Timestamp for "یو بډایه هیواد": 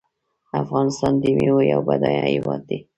1.71-2.61